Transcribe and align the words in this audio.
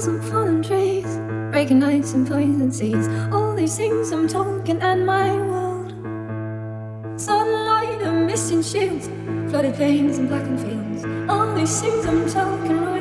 hills 0.00 0.06
and 0.06 0.24
fallen 0.30 0.62
trees, 0.62 1.18
breaking 1.50 1.82
ice 1.82 2.14
and 2.14 2.26
poison 2.26 2.72
seas. 2.72 3.06
All 3.32 3.54
these 3.54 3.76
things 3.76 4.12
I'm 4.12 4.26
talking 4.28 4.80
and 4.80 5.04
my 5.04 5.30
world. 5.32 5.90
Sunlight 7.20 8.00
and 8.02 8.26
missing 8.26 8.62
shields, 8.62 9.08
flooded 9.50 9.74
plains 9.74 10.16
and 10.18 10.28
blackened 10.28 10.60
fields. 10.60 11.04
All 11.30 11.54
these 11.54 11.80
things 11.80 12.06
I'm 12.06 12.28
talking. 12.30 12.99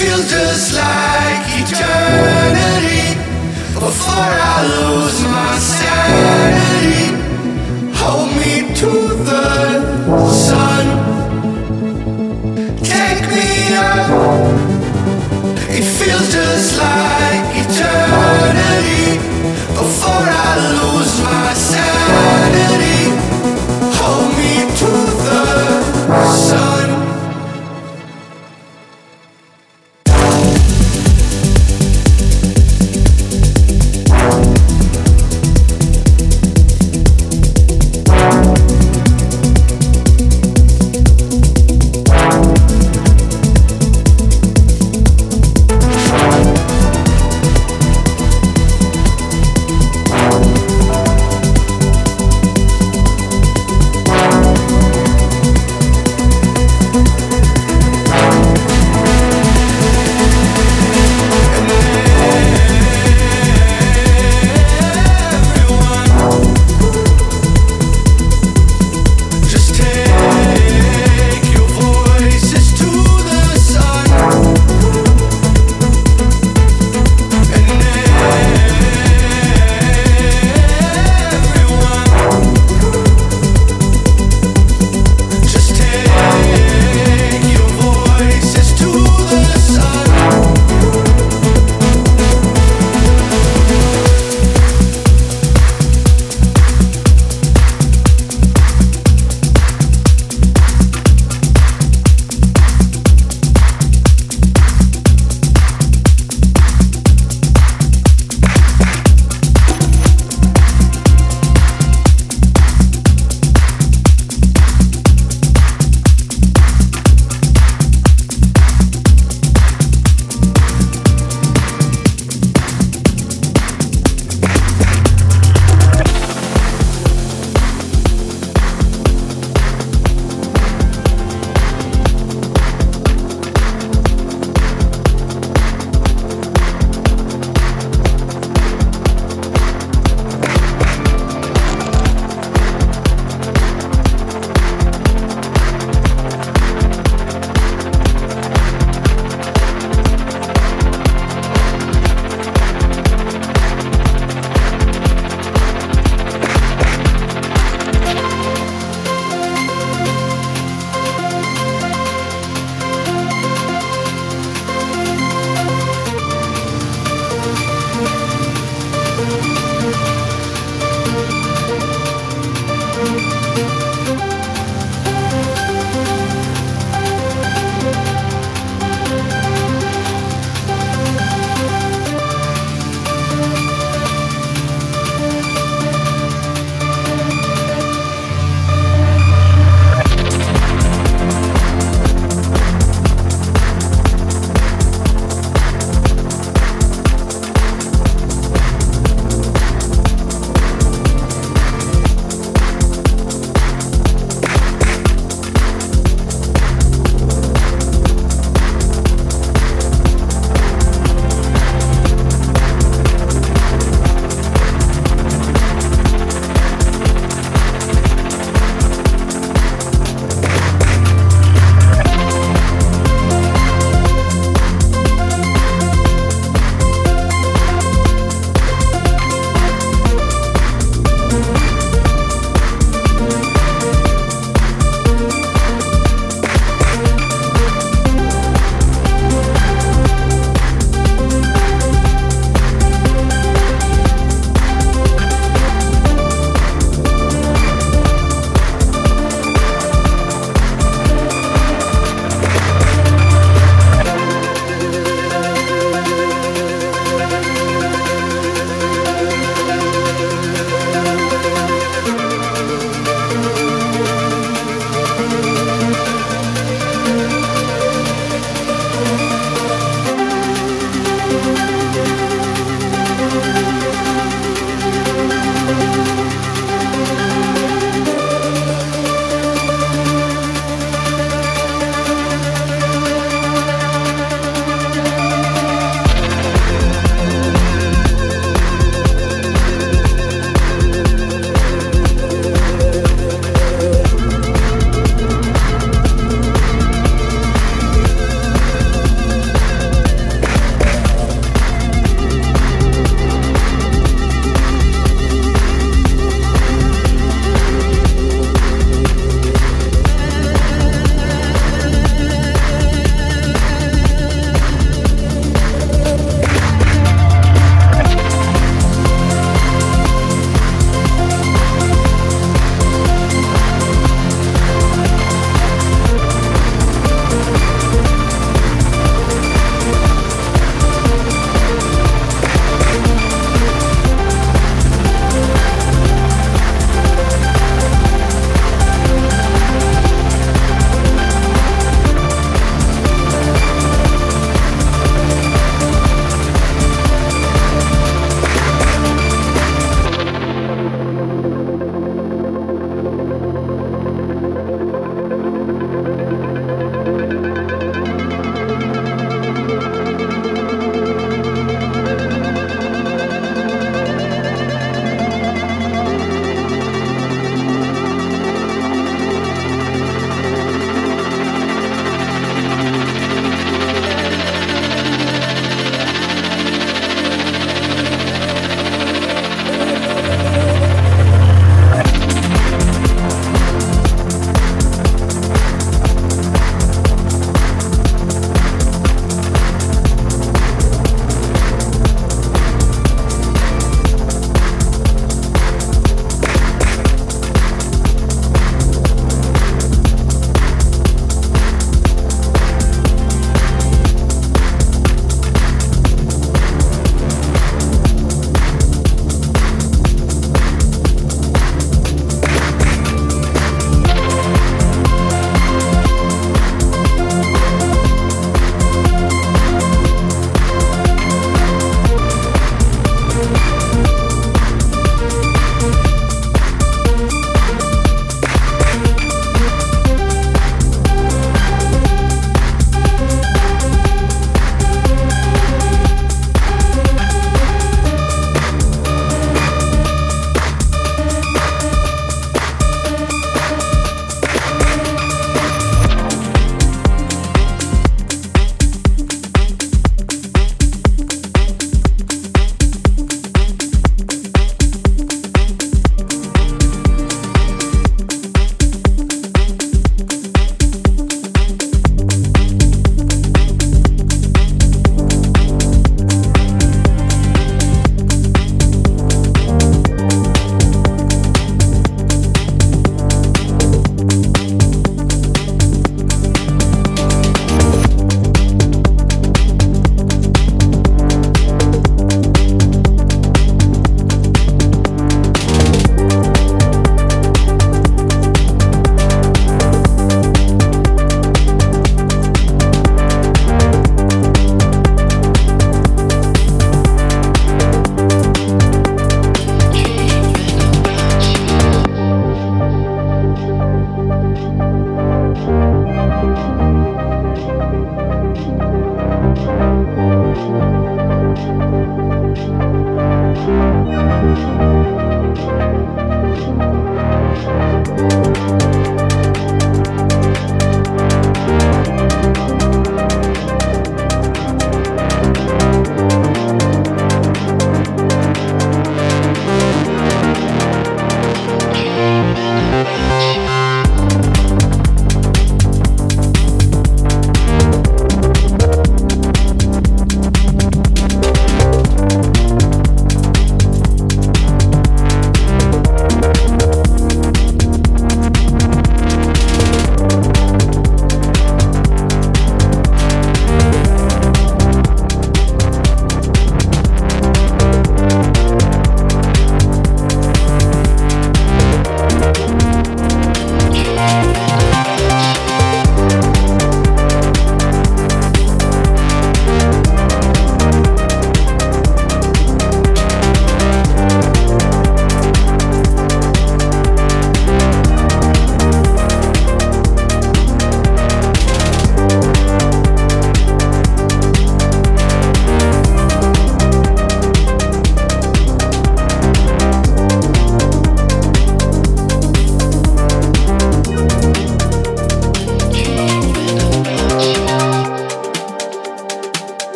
It 0.00 0.04
feels 0.04 0.30
just 0.30 0.74
like 0.74 1.44
eternity. 1.60 3.18
Before 3.74 4.14
I 4.14 4.62
lose 4.76 5.22
my 5.24 5.58
sanity, 5.58 7.02
hold 7.96 8.30
me 8.36 8.74
to 8.76 8.90
the 9.28 10.30
sun. 10.30 10.86
Take 12.82 13.28
me 13.28 13.74
up, 13.74 14.08
it 15.68 15.82
feels 15.82 16.32
just 16.32 16.78
like 16.78 17.56
eternity. 17.64 19.18
Before 19.74 20.26
I 20.46 20.58
lose 20.78 21.20
my 21.24 21.54
sanity, 21.54 21.97